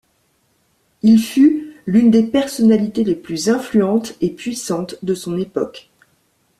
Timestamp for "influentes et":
3.49-4.31